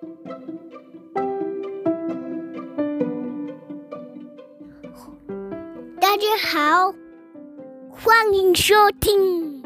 [0.00, 0.06] 大
[6.16, 6.94] 家好，
[7.90, 9.62] 欢迎收听。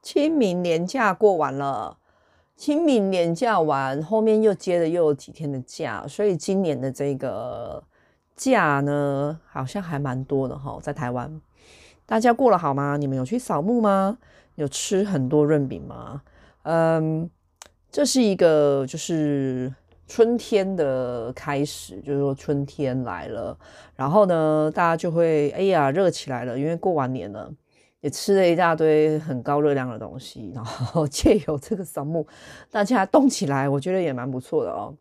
[0.00, 1.98] 清明年假过完了，
[2.54, 7.82] 清明年假完，后面又接着又有几天的假，所以今年的这个
[8.36, 11.40] 假呢，好像还蛮多的哈，在台湾。
[12.06, 12.96] 大家过了好吗？
[12.96, 14.18] 你们有去扫墓吗？
[14.54, 16.22] 有吃很多润饼吗？
[16.62, 17.28] 嗯，
[17.90, 19.72] 这是一个就是。
[20.06, 23.58] 春天的开始，就是说春天来了，
[23.96, 27.50] 然后呢，大家就会哎呀热起来了，因为过完年了，
[28.02, 32.26] 也吃了一大堆很高热量的东西，然后 借由这个扫墓，
[32.70, 34.94] 大家动起来，我觉得也蛮不错的哦。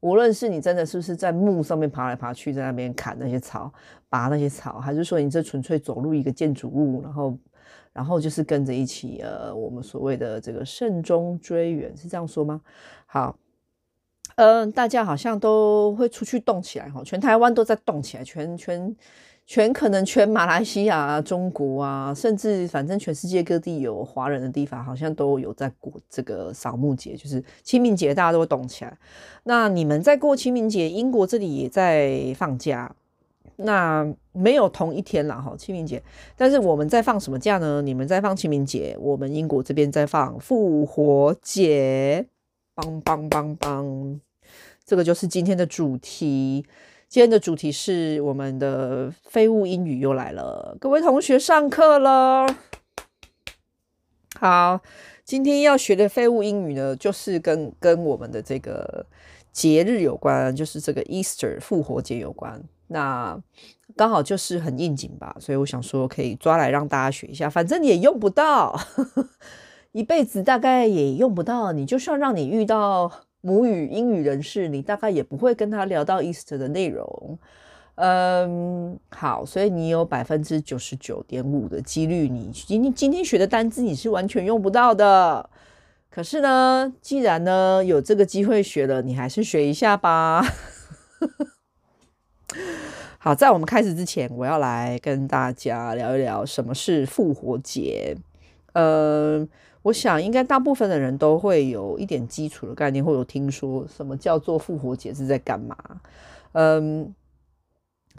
[0.00, 3.72] 无论是你真的是不是在墓上面爬来爬去，在那边砍那些草、
[4.10, 7.34] 拔那些草，还是说你这纯粹走入一个建筑物，然后
[7.92, 12.60] 然后就是跟着一起呃，我们所谓的这个慎终追远，是这样说吗？
[13.06, 13.36] 好。
[14.36, 18.96] 嗯，大家好像都会出去动起来哈，全台湾都在动起来，全全
[19.46, 28.98] 全可能全马来西亚、中国啊，甚至反正全世界各地有华人的地方，好像都有在过这个扫墓节，就是清明节，大家都会动起来。
[29.44, 32.92] 那你们在过清明节，英国这里也在放假，
[33.56, 36.02] 那没有同一天啦哈，清明节，
[36.36, 37.80] 但是我们在放什么假呢？
[37.82, 42.26] 你们在放清明节，我们英国这边在放复活节。
[42.76, 44.20] 邦邦邦邦，
[44.84, 46.66] 这个就是今天的主题。
[47.08, 52.44] 今天的主题是我们的废物英语又来了，各位同学上课了。
[54.40, 54.80] 好，
[55.24, 59.06] 今天要学的废物英语呢，就是跟跟我们的这个
[59.52, 62.60] 节日有关，就是这个 Easter 复活节有关。
[62.88, 63.38] 那
[63.96, 68.78] 刚好就是很应景吧，所以我想说可以抓来让大家学一下，反正你也用不到。
[69.92, 73.08] 一辈子大概也用不到，你就算让你遇到
[73.40, 77.38] 母语英语人士，你大概也不会跟他聊到 Easter 的内容。
[77.94, 85.48] 嗯，好，所以你有百分之九十九点五的几率，你今天今天学的单字你是完全用不到的。
[86.10, 90.44] 可是呢，既然呢有这个机会学了，你还是学一下吧。
[93.18, 98.16] 好，在我们开始之前，我要来跟大家聊一聊什么是复活节。
[98.74, 99.48] 嗯。
[99.84, 105.76] 我想，应该大部分的人都会有一点基础的概念，或有听说什么叫做复活节是在干嘛。
[106.52, 107.14] 嗯，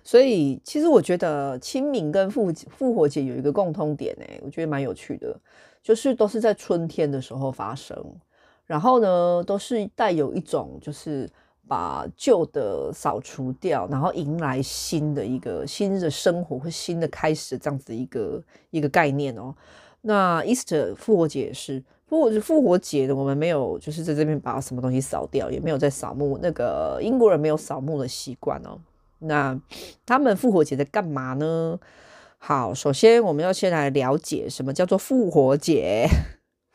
[0.03, 5.35] 所以其实我觉得清明跟复复活节有一个共通点，哎，我觉得蛮有趣的，
[5.81, 7.97] 就是都是在春天的时候发生，
[8.67, 11.27] 然后呢，都是带有一种就是
[11.67, 19.53] 把旧的扫除掉，然后迎来新的一个新的生活或新的开始这样子一个一个概念哦。
[20.01, 26.37] 那 Easter 复活节也是复活复活节的，我们没有就是在这边把什么东西扫掉，也没有在扫墓。
[26.41, 28.79] 那个英国人没有扫墓的习惯哦。
[29.19, 29.59] 那
[30.05, 31.79] 他们复活节在干嘛呢？
[32.37, 36.07] 好，首先我们要先来了解什么叫做复活节。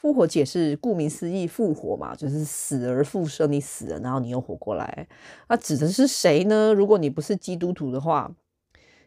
[0.01, 5.07] 复活节是顾名思义，复活嘛，就是死而复生，你死了，然后你又活过来。
[5.49, 6.73] 那指的是谁呢？
[6.73, 8.33] 如果你不是基督徒的话。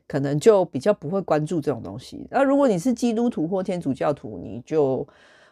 [0.06, 2.28] 可能就比较不会关注这种东西。
[2.30, 5.08] 那如果你是基督徒或天主教徒，你就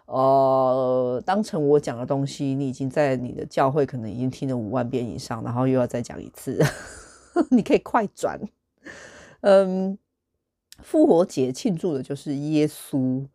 [0.06, 6.62] 呃当成我讲的东西，你已经在你的教会可能已经听了五万遍以上，然后又要再讲一次，
[7.50, 8.40] 你可以快转。
[9.40, 9.98] 嗯，
[10.84, 13.26] 复活节庆祝的就是耶稣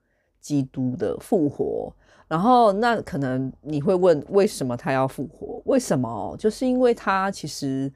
[0.47, 1.93] 基督的复活。
[2.29, 5.61] 然后那可能你会问，为什么他要复活？
[5.65, 6.37] 为什么？
[6.39, 7.93] 就是因为他其实。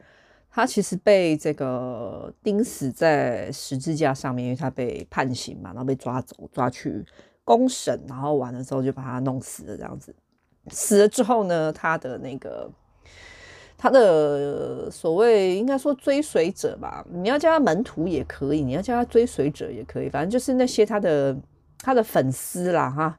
[0.52, 7.04] 他其实被这个钉死在十字架上面，因为他被判刑嘛，然后被抓走，抓去
[7.44, 10.12] 公审，然后完了之后就把他弄死了，这样子。
[10.70, 12.68] 死了之后呢，他的那个
[13.78, 21.32] 他的所谓应该说追随者吧，你要叫他门徒也可以，你要叫他追随者也可以，反正就是那些他的
[21.82, 23.18] 他的粉丝啦，哈。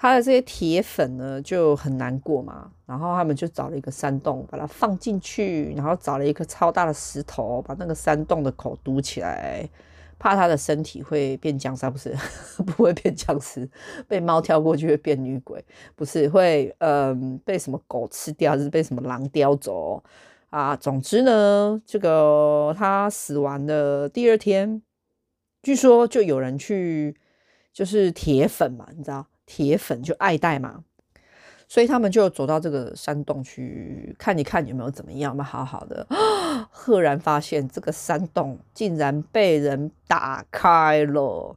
[0.00, 9.68] 他的这些铁粉呢就很难过嘛，然后他们就找了一个山洞，把它放进去，然后找了一颗超大的石头，把那个山洞的口堵起来，
[10.16, 12.16] 怕他的身体会变僵尸，不是，
[12.62, 13.68] 不会变僵尸，
[14.06, 15.64] 被猫跳过去会变女鬼，
[15.96, 20.00] 不是会嗯被什么狗吃掉，还是被什么狼叼走
[20.50, 20.76] 啊？
[20.76, 24.80] 总之呢，这个他死完的第二天，
[25.60, 27.16] 据说就有人去，
[27.78, 29.24] 就是铁粉嘛，你知道。
[29.46, 30.82] 铁粉就爱戴嘛，
[31.68, 36.04] 所以他们就走到这个山洞去看一看有没有怎么样嘛，好好的，
[36.72, 41.56] 赫然发现这个山洞竟然被人打开了，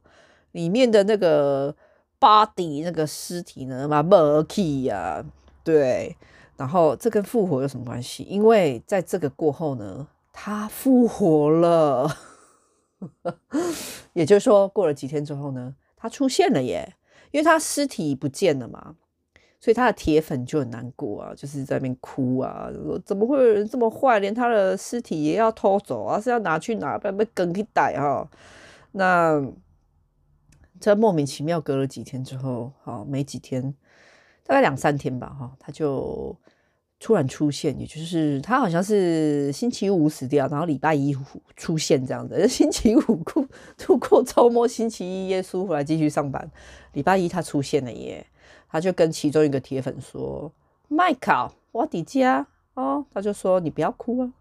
[0.52, 1.74] 里面的那个
[2.20, 5.24] body 那个尸体呢，嘛没去呀，
[5.64, 6.16] 对。
[6.56, 8.22] 然后这跟复活有什么关系？
[8.22, 12.08] 因为在这个过后呢，他复活了，
[14.14, 16.96] 也就是说，过了几天之后呢，他出现了耶，
[17.30, 18.96] 因为他尸体不见了嘛，
[19.60, 26.20] 所以他的铁粉就很难过啊，就是在那边哭啊，说怎么会有人这么坏，连他的尸体也要偷走啊？
[26.20, 26.98] 是要拿去哪？
[26.98, 28.28] 不然被梗给逮哈？
[28.90, 29.40] 那
[30.80, 33.72] 这莫名其妙隔了几天之后，好没几天，
[34.44, 36.36] 大概两三天吧，哈，他就。
[37.02, 41.12] 突然出现，也就是他好像是星期五死掉，然后礼拜一
[41.56, 42.46] 出现这样子。
[42.46, 43.44] 星期五过
[43.76, 46.48] 度过周末，星期一耶稣回来继续上班。
[46.92, 48.24] 礼拜一他出现了耶，
[48.70, 50.52] 他就跟其中一个铁粉说
[50.86, 54.32] ：“麦考，我的家哦。”他就说：“你不要哭啊，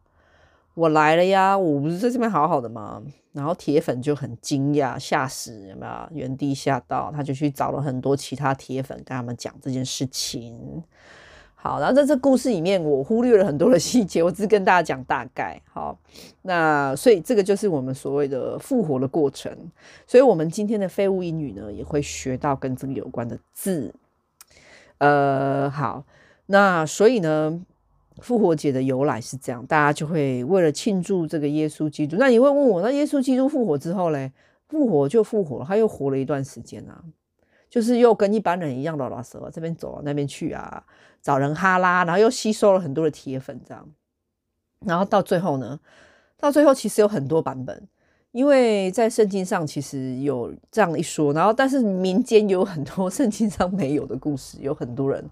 [0.76, 3.02] 我来了呀，我不是在这边好好的吗？”
[3.34, 6.10] 然后铁粉就很惊讶，吓死有没有？
[6.12, 10.84] 原地吓到，他就去找了很多其他铁粉，跟他们讲这件事情。
[11.64, 15.62] 好，然后在这故事里面，我忽略了很多的细节，我只跟大家讲大概。
[15.72, 15.96] 好，
[16.42, 19.56] 那所以这个就是我们所谓的复活的过程。
[20.08, 23.94] 所以我们今天的废物英语呢，也会学到跟这个有关的字。
[24.98, 26.04] 呃，好，
[26.48, 27.64] 那所以呢，
[28.18, 32.16] 复活节的由来是这样，大家就会为了庆祝这个耶稣基督。
[32.18, 34.32] 那你会问我，那耶稣基督复活之后嘞？
[34.68, 37.04] 复活就复活了，他又活了一段时间啊。
[37.72, 40.84] 就是又跟一般人一样的老蛇，这边走，那边去啊，
[41.22, 43.90] 找人哈拉，然后又吸收了很多的铁粉，这样，
[44.86, 45.80] 然后到最后呢，
[46.38, 47.88] 到最后其实有很多版本，
[48.34, 55.24] 因为在圣经上其实有这样一说，然后但是民间有很多 圣经上没有的故事，有很多人，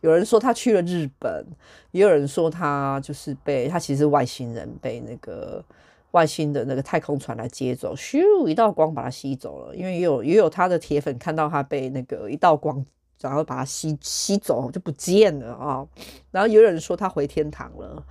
[0.00, 1.46] 有人说他去了日本，
[1.92, 5.64] 也有人说他就是被他其实外星人被那个。
[6.12, 9.76] 外星的那个太空船来接走，咻，一道光把它吸走了。
[9.76, 12.84] 因为也有也有他的铁粉看到他被那个一道光，
[13.20, 15.88] 然后把它吸吸走就不见了啊、哦。
[16.30, 18.02] 然后有人说他回天堂了。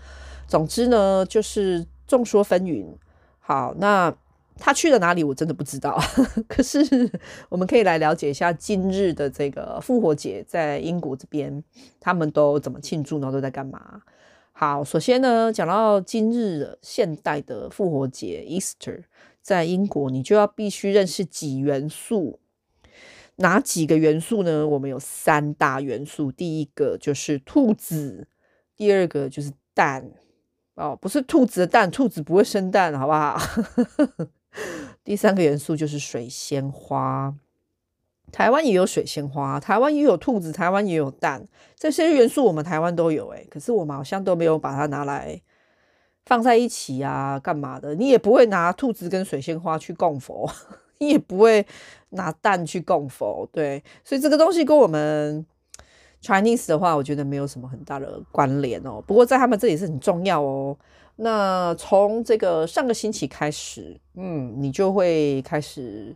[0.48, 2.86] 总之呢，就是众说纷纭。
[3.40, 4.14] 好，那
[4.58, 6.00] 他去了哪里，我真的不知道。
[6.48, 6.80] 可是
[7.50, 11.64] 我们可以来了解一下今日的这个复活节，在英国这边
[12.00, 13.32] 他们都怎么庆祝呢？
[13.32, 14.02] 都在干嘛？
[14.58, 19.04] 好，首先呢，讲到今日的现代的复活节 （Easter）
[19.42, 22.40] 在英国，你就要必须认识几元素。
[23.36, 24.66] 哪几个元素呢？
[24.66, 28.30] 我们有三大元素，第一个就是兔子，
[28.78, 30.10] 第二个就是蛋。
[30.76, 33.38] 哦，不是兔子的蛋，兔子不会生蛋，好不好？
[35.04, 37.36] 第三个元素就是水仙花。
[38.36, 41.48] 台湾也有水仙花，台湾也有兔子，台湾也有蛋，
[41.78, 45.42] 这些元素我们台湾都有诶，可是我们好像都没有把它拿来
[46.26, 47.96] 放在一起啊，干嘛的？
[47.96, 50.52] 你也不会拿兔子跟水仙花去供佛，
[51.00, 51.66] 你也不会
[52.10, 55.46] 拿蛋去供佛，对，所以这个东西跟我们
[56.22, 59.02] Chinese 的话，我觉得没有什么很大的关联哦。
[59.08, 60.78] 不过在他们这里是很重要哦。
[61.16, 66.14] 那从这个上个星期开始，嗯，你就会开始。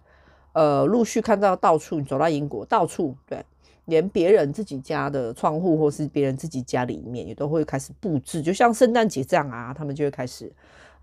[0.53, 3.45] 呃，陆续看到到处，走到英国，到处对，
[3.85, 10.51] 连别人自己家的窗户或是别人自己家里面也都会开始布置，就像圣诞节这样啊，他们就会开始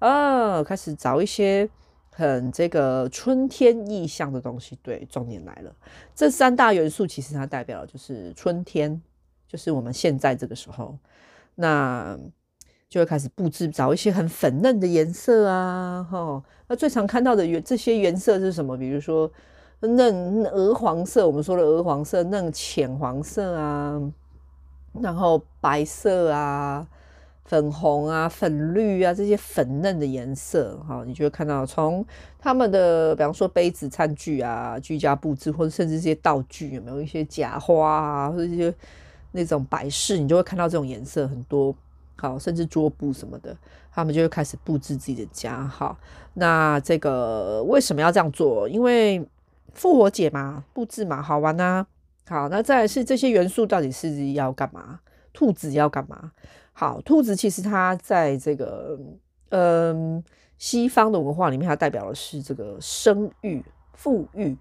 [0.01, 1.69] 啊，开始找一些
[2.11, 4.77] 很这个春天意象的东西。
[4.83, 5.75] 对，重点来了，
[6.15, 9.01] 这三大元素其实它代表就是春天，
[9.47, 10.99] 就是我们现在这个时候，
[11.55, 12.19] 那
[12.89, 16.43] 就会开始布置，找一些很粉嫩的颜色啊，哈。
[16.69, 18.77] 那最常看到的原这些颜色是什么？
[18.77, 19.31] 比如说
[19.81, 24.01] 嫩鹅黄色，我们说的鹅黄色，嫩浅黄色啊，
[25.01, 26.87] 然后白色啊，
[27.45, 32.05] 粉红啊，粉绿啊，这些粉嫩的颜色，哈，你就会看到从
[32.39, 38.73] 他们的，比方说杯子、餐具啊，居家布置，或者甚至这些道具，有没有一些假花啊，或者一些
[39.33, 41.75] 那种摆饰，你就会看到这种颜色很多。
[42.17, 43.57] 好，甚至桌布什么的，
[43.93, 45.67] 他们就会开始布置自己的家。
[45.67, 45.99] 好，
[46.35, 48.69] 那这个为什么要这样做？
[48.69, 49.23] 因为
[49.75, 51.87] 复活节嘛，布置嘛，好玩啊。
[52.29, 54.99] 好，那再来是这些元素到底是要干嘛？
[55.33, 56.33] 兔子要干嘛？
[56.73, 58.99] 好，兔子其实它在这个
[59.51, 60.25] 嗯
[60.59, 64.57] 西方的文化里面，它代表的是这个生育、富裕，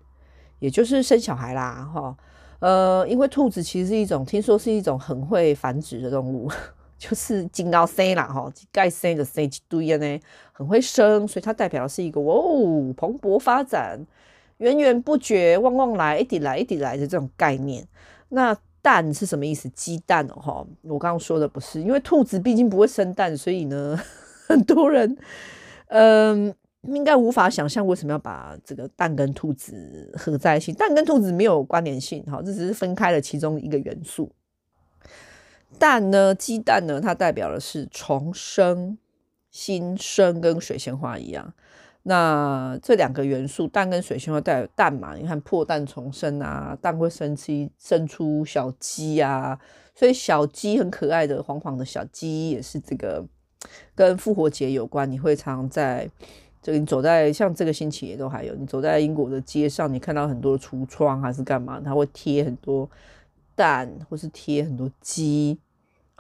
[0.60, 1.90] 也就是生小孩啦。
[1.94, 2.18] 哈，
[2.60, 6.52] 呃，因为兔子其实是一种，听说是一种很会繁殖的动物。
[6.98, 10.20] 就是金到生啦，哈，盖生的生一堆呢，
[10.52, 14.00] 很会生，所以它代表的是一个哦蓬勃发展、
[14.58, 17.86] 源源不绝、旺旺来、一滴来一滴来的这种概念。
[18.30, 19.68] 那蛋是什么意思？
[19.70, 24.00] 鸡蛋哦，哈，我刚刚说的不是，因为兔子毕竟不会生蛋，所以呢，
[24.48, 25.18] 很多人
[25.88, 30.72] 嗯应该无法想象为什么要把这个蛋跟兔子合在一起。
[30.72, 34.32] 蛋跟兔子没有关联性，哈，这只是分开了其中一个元素。
[35.78, 38.98] 蛋呢，鸡蛋呢，它代表的是重生、
[39.52, 41.54] 新生，跟水仙花一样。
[42.08, 45.16] 那这两个元素，蛋跟水仙花代表蛋嘛？
[45.16, 49.60] 你看破蛋重生啊，蛋会生出生出小鸡啊，
[49.96, 53.26] 所以小鸡很可爱的黄黄的小鸡也是这个
[53.96, 55.12] 跟复活节有关。
[55.12, 56.08] 你会常在
[56.62, 62.88] 这个你走在像这个星期也都还有，你走在英国的街上，你看到很多橱窗还是干嘛，它会贴很多
[63.56, 65.60] 蛋，或是贴很多鸡。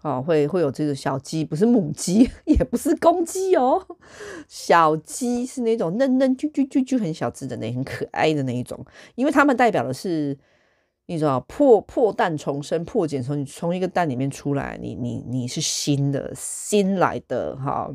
[0.05, 3.83] 哦，会会有这个小鸡，不是母鸡， 也不是公鸡哦，
[4.47, 8.85] 小鸡是那种嫩嫩、啾啾啾啾很小只的那，很可爱的那一种，
[9.15, 10.37] 因为它们代表的是，
[11.07, 17.89] 你知道破破蛋重生、破茧从从一个蛋里面出来，你你你是新的新来的哈。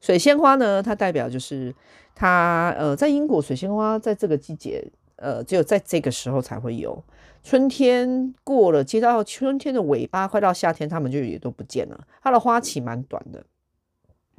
[0.00, 1.74] 水仙花呢，它代表就是
[2.14, 7.02] 它呃，在英国水仙花在这个季节呃，只有在这个时候才会有。
[7.42, 12.06] 春天过了，接到春天的尾巴，快到夏天，它们就也都不见了。
[12.22, 13.44] 它的花期蛮短的。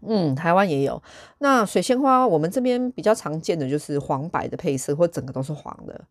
[0.06, 1.02] 嗯，台湾也有。
[1.40, 6.02] 那水仙花，我们这边比较常见的就是黄白的配色，或整个都是黄的。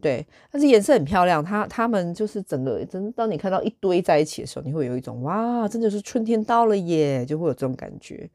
[0.00, 1.44] 对，但是颜色很漂亮。
[1.44, 8.30] 它它们就是整个，真当你看到一堆在一起的时候，你会有一种哇，真的是春天到了耶，就会有这种感觉，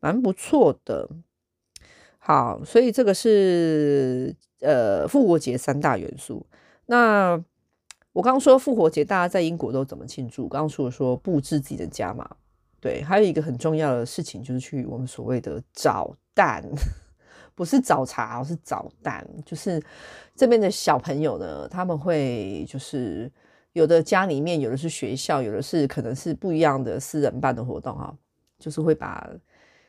[0.00, 1.08] 蛮不错的。
[2.18, 6.44] 好，所以这个是呃复活节三大元素。
[6.86, 7.42] 那
[8.12, 10.48] 我刚刚说复活节，大家在英国都怎么庆祝？
[10.48, 12.28] 刚刚说说布置自己的家嘛，
[12.80, 16.62] 对，还有一个很重要的事情就是去我们所谓的找蛋，
[17.56, 19.26] 不是找茬，是找蛋。
[19.44, 19.82] 就是
[20.36, 23.28] 这边的小朋友呢，他们会就是
[23.72, 28.14] 有的家里面，有的是学校，有的是可能是不一样的私人办的活动哈，
[28.60, 29.28] 就是会把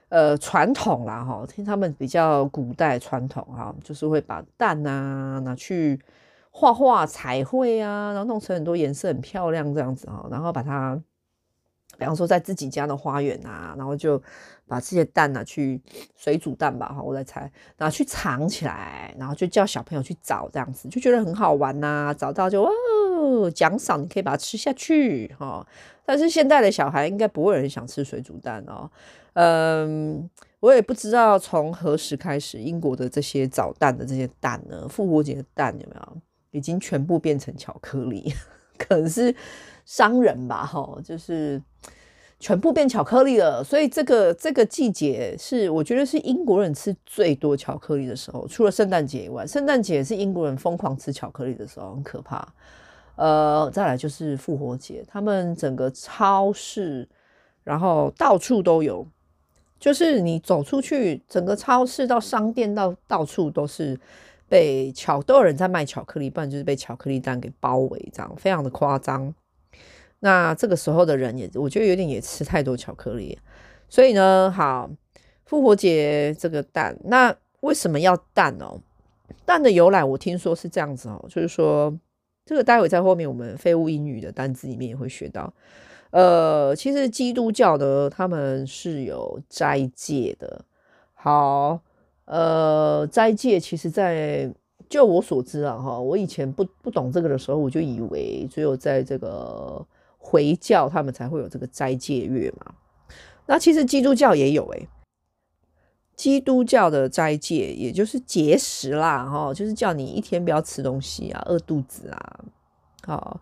[0.10, 6.00] 呃传统啦哈，听他们比较古代传统哈，就是会把蛋啊拿去。
[6.58, 10.98] 画画彩绘啊，然后弄成很多颜色，很漂亮这样子哈，然后把它，
[11.98, 14.18] 比方说在自己家的花园啊，然后就
[14.66, 15.82] 把这些蛋拿去
[16.16, 25.68] 水煮蛋吧哈，我在猜，拿去藏起来，然后就叫小朋友去找这样子，就觉得很好玩呐、啊，找到就哦奖赏，你可以把它吃下去哈。
[26.06, 28.90] 但是现在的小孩应该不会有人想吃水煮蛋哦，
[29.34, 30.30] 嗯，
[30.62, 36.18] 我也不知道从何时开始，英国的这些找蛋的这些蛋呢，复活节的蛋有没有？
[36.56, 38.34] 已经全部变成巧克力，
[38.78, 39.36] 可能是
[39.84, 41.62] 商人吧，哈，就是
[42.40, 43.62] 全部变巧克力了。
[43.62, 52.48] 所以这个这个季节是我觉得是英国人吃最多巧克力的时候，除了圣诞节以外，圣诞节是英国人疯狂吃巧克力的时候，很可怕。
[53.18, 57.06] 呃，再来就是复活节，他们整个超市，
[57.66, 59.06] 然后到处都有，
[59.78, 64.00] 就是你走出去，整个超市到商店到到处都是。
[64.48, 69.34] 被巧都有人在卖巧克力，不然就是被巧克力蛋给包围，这样非常的夸张。
[70.20, 73.38] 那这个时候的人也，我觉得有点也吃太多巧克力，
[73.90, 74.90] 所以呢，好，
[75.46, 78.80] 复活节这个蛋，那为什么要蛋哦？
[79.46, 81.96] 蛋的由来我听说是这样子哦，就是说
[82.46, 85.54] 这个待会在后面我们废物英语的单字里面也会学到。
[86.12, 90.64] 呃，其实基督教呢，他们是有斋戒的。
[91.14, 91.82] 好。
[92.26, 94.52] 呃，斋戒其实，在
[94.90, 99.86] 就我所知啊，哈，我以前不不懂这个的时候，我就以为只有在这个
[100.18, 102.74] 回教他们才会有这个斋戒月嘛。
[103.46, 104.88] 那其实基督教也有诶、
[106.16, 112.40] 基督教的斋戒也就是节食啦，哈，就是叫你一天不要吃东西啊，饿肚子啊。
[113.06, 113.40] 好，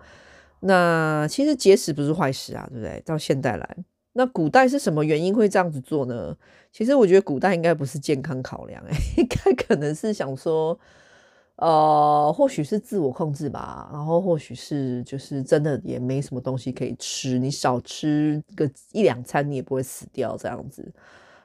[0.59, 3.01] 那其实节食不是坏事啊，对不对？
[3.05, 3.77] 到现代来。
[4.15, 6.37] 那古代是什么原因会这样子做呢？
[6.71, 10.79] 其实我觉得古代应该不是健康考量，欸，应该可能是想说，
[11.55, 20.91] 呃，或许是自我控制吧，然后或许是就是真的也没什么东西可以吃，你少吃个一两餐你也不会死掉这样子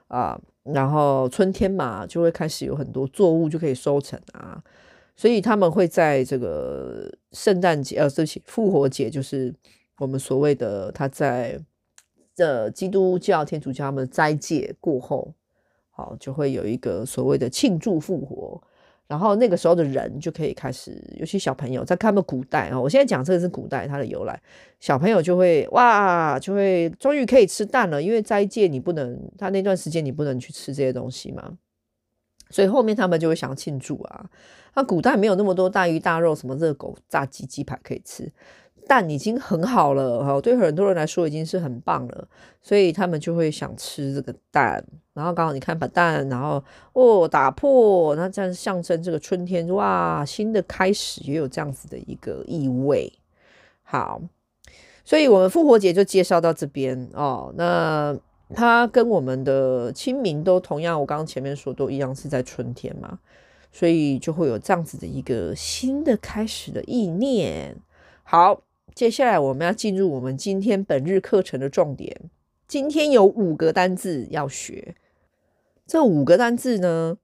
[0.09, 0.39] 啊。
[0.63, 4.63] 然后春天嘛，就会开始有很多作物就可以收成啊，
[5.17, 9.55] 所以他们会在这个圣诞节，呃，对不起，复活节，就是
[9.99, 11.59] 我们所谓的他在。
[12.39, 15.35] 的基督教、天主教他们斋戒过后，
[15.91, 18.63] 好，就会有一个所谓的庆祝复活，
[19.09, 24.41] 然后那个时候的人就可以开始，尤其小朋友在看他们古代啊，我现在讲这个是古代它的由来，
[24.79, 31.59] 小朋友就会哇，就会终于可以吃蛋了，因为斋戒你不能，他那段时间你不能去吃这些东西嘛，
[32.51, 34.31] 所以后面他们就会想要庆祝啊。
[34.75, 38.31] 那古代没有那么多大鱼大肉，什么热狗、炸鸡、鸡排可以吃。
[38.89, 42.27] 蛋已经很好了哈，对很多人来说已经是很棒了，
[42.63, 44.83] 所以他们就会想吃这个蛋。
[45.13, 46.63] 然后刚好你看把蛋，然后
[46.95, 53.13] 哦打破，那这样象征这个春天哇，新的开始也有这样子的一个意味。
[53.83, 54.21] 好，
[55.05, 57.53] 所以我们复活节就介绍到这边哦。
[57.57, 58.17] 那
[58.55, 63.19] 它跟我们的清明都同样，我刚刚前面说都一样是在春天嘛。
[63.71, 67.77] 所以就会有这样子的一个新的开始的意念。
[68.23, 68.63] 好，
[68.99, 72.29] 接下来我们要进入我们今天本日课程的重点。
[72.67, 74.97] 今天有五个单字要学，
[75.87, 77.17] 这五个单字呢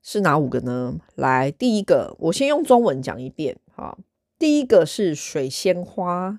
[0.00, 1.00] 是哪五个呢？
[1.16, 3.56] 来，第一个我先用中文讲一遍。
[3.74, 3.98] 哈，
[4.38, 6.38] 第一个是水仙花，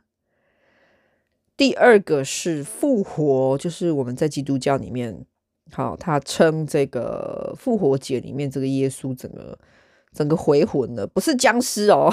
[1.58, 5.26] 第二个是复活，就是我们在基督教里面。
[5.74, 9.60] 好，他称这个复活节里面这个耶稣整个
[10.14, 12.10] 整个回魂了，不是僵尸哦，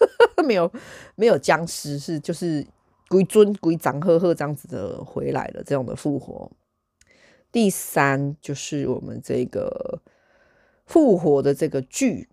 [0.44, 0.70] 没有
[1.14, 2.66] 没有僵尸，是就是
[3.08, 6.50] 归尊归长赫赫这样子的回来了，这样的复活。
[7.50, 10.00] 第三就是我们这个
[10.86, 12.28] 复活的这个剧，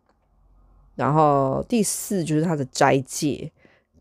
[0.95, 3.51] 然后第四就是他的斋戒。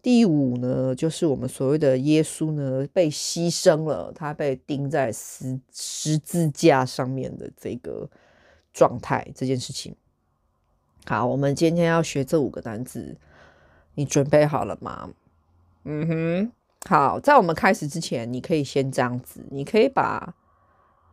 [0.03, 8.11] 第五呢，就是我们所谓的耶稣呢被牺牲了，他被钉在十十字架上面的这个
[8.75, 9.97] 状态，这件事情。
[11.07, 13.17] 好，我们今天要学这五个单字，
[13.95, 15.11] 你准备好了吗？
[15.85, 16.53] 嗯哼，
[16.89, 20.35] 好，在我们开始之前，你可以先这样子，你可以把，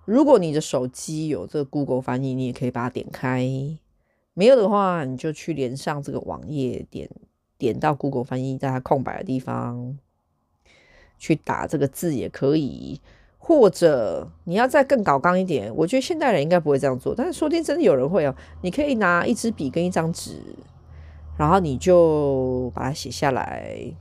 [0.06, 3.78] 如果你的手机有这个 Google 翻译，你也可以把它点开；
[4.34, 7.10] 没有的话，你就去连上这个网页点。
[7.58, 9.96] 点到 Google 翻译，在它空白的地方
[11.20, 13.00] 去打这个字也可以，
[13.38, 18.36] 或者你要再更搞刚一点，我觉得现代人应该不会这样做，但是说不定真的有人会哦。
[18.64, 20.42] 你可以拿一支笔跟一张纸，
[21.42, 23.96] 然后你就把它写下来。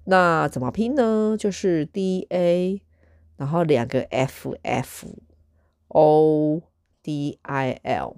[0.04, 1.36] 那怎么拼呢？
[1.36, 2.80] 就是 D A。
[3.36, 5.08] 然后两个 F F
[5.88, 6.62] O
[7.02, 8.14] D I L，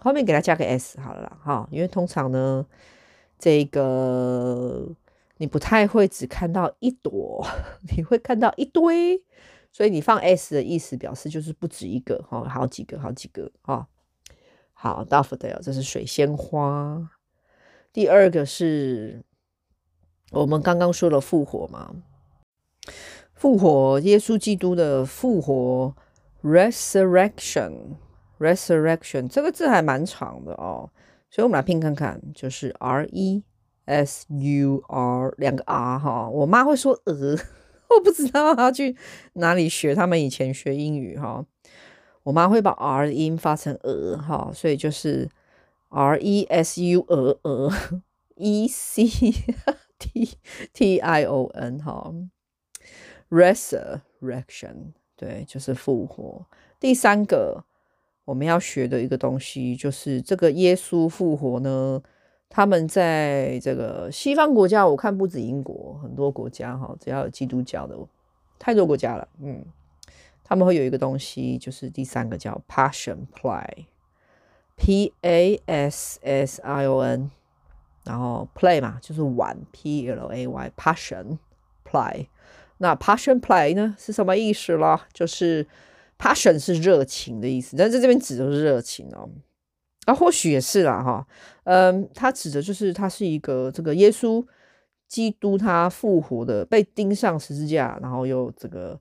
[0.00, 2.64] 后面给它加个 S 好了啦，哈，因为通常呢，
[3.38, 4.88] 这个
[5.40, 7.46] 你不太会只看到一朵，
[7.96, 9.24] 你会看到一堆，
[9.72, 13.88] 所以你放 S 的意思表示就是不止一个，哈，好几个，好几个，哈，
[14.74, 17.08] 好，Daffodil 这是水仙花，
[17.90, 19.24] 第二个是
[20.32, 21.90] 我们刚刚说了复活嘛。
[23.32, 25.96] 复活，耶稣基督的复活
[26.42, 30.90] ，resurrection，resurrection 这个字还蛮长的哦，
[31.30, 33.42] 所以我们来拼看看，就是 R E
[33.90, 37.36] S U R 两个 R 哈，我妈会说鹅，
[37.88, 38.96] 我不知道她去
[39.32, 41.44] 哪里学，他们以前学英语哈，
[42.22, 45.28] 我妈会把 R 音发成鹅哈，所以就是
[45.88, 47.72] R E S U 鹅鹅
[48.36, 49.08] E C
[49.98, 50.38] T
[50.72, 52.14] T I O N 哈。
[53.28, 56.46] Resurrection，对，就是复活。
[56.78, 57.64] 第三个
[58.24, 62.00] 我们要学的一个东西，就是这个耶稣复活呢。
[62.50, 67.96] 他们在这个西方国家，我看不止英国，很多国家哈，只要有基督教的，
[68.58, 69.26] 太多国家了。
[69.40, 69.64] 嗯，
[70.44, 77.30] 他们会有一个东西，就是第三个叫 Passion Play，P A S S I O N，
[78.04, 81.38] 然后 Play 嘛，就是玩，P L A Y，Passion
[81.88, 82.26] Play。
[82.82, 85.06] 那 passion play 呢是什么意思啦？
[85.12, 85.66] 就是
[86.18, 89.28] passion 是热情的意思，但是这边指的是热情哦。
[90.06, 91.26] 啊，或许也是啦，哈，
[91.64, 94.44] 嗯，他指的就是他是一个这个耶稣
[95.08, 98.98] 基督他复活的，被钉上十字架，然后又这个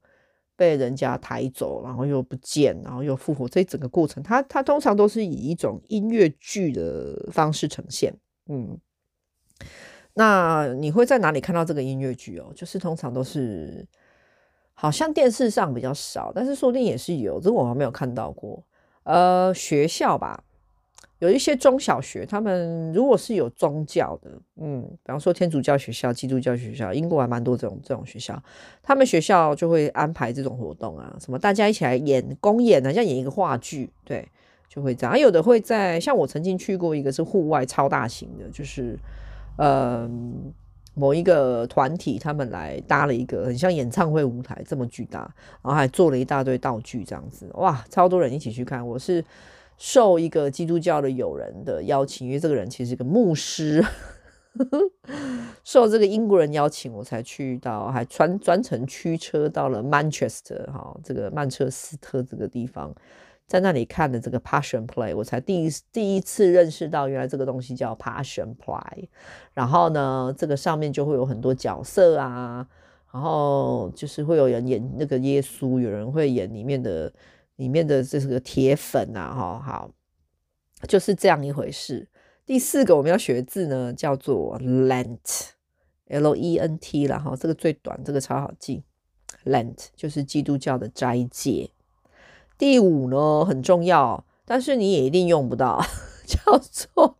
[0.56, 8.14] 被人家抬走，然后又不见，然后又复活，这整个过程，他他通常都是以一种音乐剧的方式呈现，
[8.48, 8.78] 嗯。
[10.16, 12.52] 那你会在哪里看到这个音乐剧哦？
[12.54, 13.88] 就是通常都是，
[14.74, 18.62] 好像电视上比较少，但是说不定也是有，这个我还没有看到过。
[19.04, 20.44] 呃，学校吧，
[21.20, 28.42] 有一些中小学，他们如果是有宗教的，嗯，比方说天主教学校、基督教学校，英国还蛮多这种这种学校，
[28.82, 34.28] 他们学校就会安排这种活动啊，什么大家一起来演公演啊，像演一个话剧，对，
[34.68, 35.20] 就会这样。
[35.20, 38.98] 有的会在，像我曾经去过一个是户外超大型的，就是。
[39.62, 40.54] 嗯，
[40.94, 45.20] 某一个团体他们来搭了一个很像演唱会舞台这么巨大，
[45.62, 48.88] 然后还做了一大堆道具这样子，哇，超多人一起去看。
[48.88, 49.22] 我是
[49.80, 53.84] 受一个基督教的友人的邀请，因为这个人其实是个牧师，
[55.64, 62.94] 受这个英国人邀请，我才去到，还专专程驱车到了 Manchester 哈，这个曼彻斯特这个地方，
[63.48, 69.08] 在那里看的这个 Passion Play，我才第一第一次认识到原来这个东西叫 Passion Play。
[69.54, 72.68] 然后呢，这个上面就会有很多角色啊，
[73.14, 77.12] 然后就是会有人演那个耶稣，有人会演里面的
[77.60, 79.92] 里面的这个铁粉啊，哈，好，
[80.88, 82.08] 就是这样一回事。
[82.46, 85.44] 第四个我们要学的字呢，叫做 Lent，L-E-N-T，
[87.04, 88.86] 然后这个最短，这个超好记
[89.44, 91.72] ，Lent 就是基督教的斋戒。
[92.58, 95.84] 第五呢很重要，但是你也一定用不到，
[96.26, 97.18] 叫做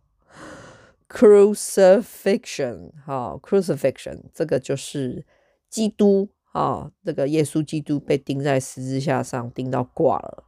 [1.06, 5.26] Crucifixion，哈，Crucifixion 这个就是
[5.68, 10.44] 基督啊，这个耶稣基督被钉在十字架上，钉到挂了，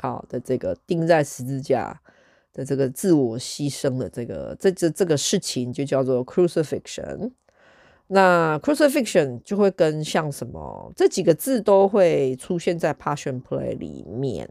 [0.00, 2.00] 好的这个钉在十字架。
[2.56, 7.30] 的这个自我牺牲的这个这这这个事情就叫做 crucifixion。
[8.06, 14.48] 那 crucifixion 就会跟像什么这几个字都会出现在 Passion Play 里面，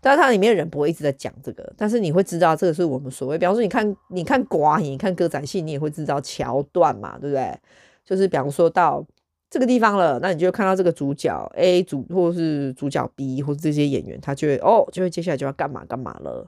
[0.00, 7.56] 但是它里面人不会一直在讲这个，但是你会知道这个是我们所谓，比方说你看你看寡你看歌仔戏，你也会知道桥段嘛，对不对？
[8.04, 9.06] 就是比方说到
[9.50, 16.46] 这个地方了，那你就看到这个主角 A 主或是主角 B 或者这些演员，他就会哦，就会接下来就要干嘛干嘛了。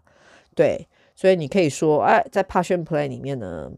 [0.55, 3.71] 对，所以你可以说，哎，在 Passion Play 里面呢，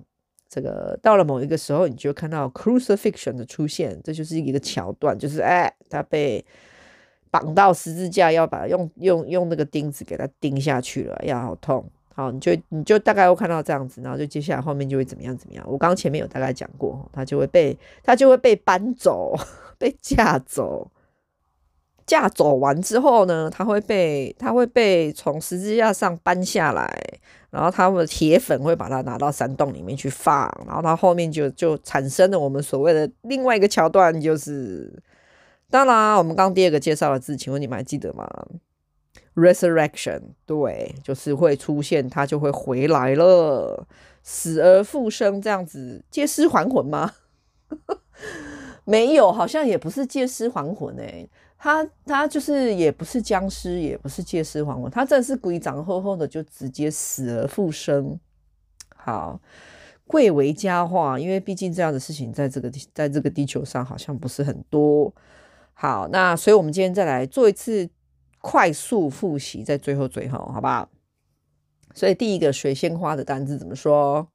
[0.49, 6.45] 这个到了某一个时候，你就看到 Crucifixion 的出现，这就是一个桥段，就是哎，他被
[7.31, 15.65] 绑到十字架，要把用用用那个钉子给他钉下去了，呀，好痛，好，你就你就大概会看到这样子，然后就接下来后面就会怎么样怎么样。
[15.67, 19.35] 我刚刚前面有大概讲过，他就会被他就会被搬走，
[19.79, 20.91] 被架走。
[22.05, 26.93] 架走完之后呢，他会被他会被从十字架上搬下来，
[27.49, 34.93] 然后他们的铁粉会把它拿到山洞里面去放，然后他后面就就产生了我们所谓的另外一个桥段，就是
[35.71, 38.29] 当然我们刚第二个介绍的字，请问你们还记得吗
[39.35, 43.87] ？Resurrection，对，就是会出现，他就会回来了，
[44.23, 47.13] 死而复生这样子，借尸还魂吗？
[48.85, 51.31] 没有，好像也不是借尸还魂诶、欸。
[51.57, 58.19] 他他就是也不是僵尸，也不是借尸还魂，他真的是规章厚厚的就直接死而复生。
[58.97, 59.41] 好，
[60.09, 65.15] 贵为佳话，因为毕竟这样的事情在这个在这个地球上好像不是很多。
[65.73, 67.89] 好，那所以我们今天再来做一次
[68.43, 70.91] 快速复习，在最后最后，好不好？
[71.95, 74.29] 所以第一个水仙花的单字怎么说？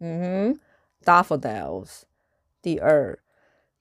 [0.00, 0.60] 嗯哼
[1.02, 2.02] ，daffodils。
[2.60, 3.18] 第二。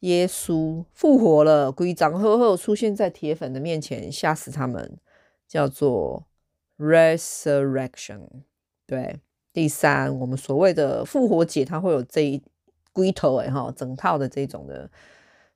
[0.01, 4.99] 耶稣复活了，规章厚厚出现在铁粉的面前，吓死他们，
[5.47, 6.27] 叫做
[6.77, 8.43] resurrection。
[8.85, 9.19] 对，
[9.51, 12.43] 第三，我们所谓的复活节，它会有这一
[12.93, 14.87] 龟头哎哈，整套的这种的，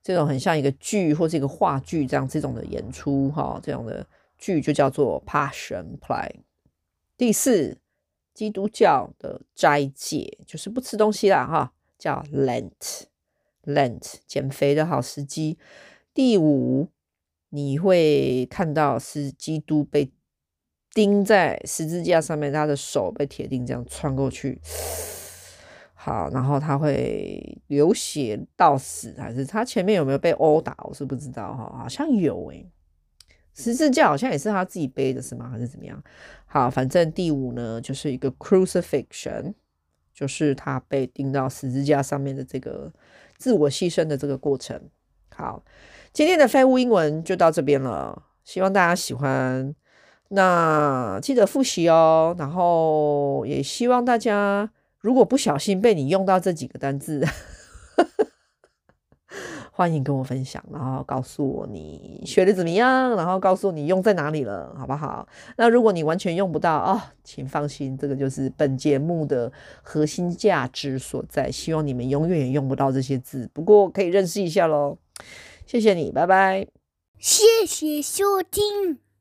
[0.02, 6.30] 这种很像一个剧或是一个话剧这样这种的演出哈，这样的剧就叫做 Passion Play。
[7.16, 7.78] 第四，
[8.34, 13.04] 基督教的斋戒就是不吃东西啦哈，叫 Lent。
[13.64, 15.56] Lent 减肥的好时机。
[16.12, 16.88] 第五，
[17.50, 20.10] 你会看到是基督被
[20.92, 24.60] 钉在十字架上面，他的手被铁钉这样穿过去。
[26.04, 30.76] 好，然后他会流血到死，还是他前面有没有被殴打？
[30.82, 32.68] 我是不知道哈，好像有诶、
[33.54, 35.48] 十字架好像也是他自己背的，是吗？
[35.48, 36.02] 还是怎么样？
[36.46, 39.54] 好，反正第五呢，就是一个 crucifixion，
[40.12, 42.92] 就是他被钉到十字架上面的这个。
[43.38, 44.80] 自我牺牲的这个过程。
[45.34, 45.64] 好，
[46.12, 49.74] 今天的废物英文就到这边了，希望大家喜欢。
[50.28, 54.70] 那记得复习哦，然后也希望大家
[55.02, 57.22] 如果不小心被你用到这几个单字。
[59.74, 65.26] 欢迎跟我分享，然后告诉我你学的怎么样，然后告诉你用在哪里了，好不好？
[65.56, 69.50] 那如果你完全用不到哦，请放心，这个就是本节目的
[69.82, 71.50] 核心价值所在。
[71.50, 74.98] 希望你们永远也用不到这些字，不过可以认识一下喽。
[75.66, 76.66] 谢谢你，拜拜。
[77.18, 79.11] 谢谢收听。